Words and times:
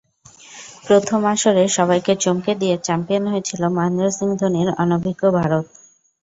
প্রথম 0.85 1.21
আসরে 1.33 1.63
সবাইকে 1.77 2.13
চমকে 2.23 2.53
দিয়ে 2.61 2.75
চ্যাম্পিয়ন 2.85 3.23
হয়েছিল 3.27 3.61
মহেন্দ্র 3.75 4.05
সিং 4.17 4.29
ধোনির 4.39 4.69
অনভিজ্ঞ 4.83 5.23
ভারত। 5.37 5.65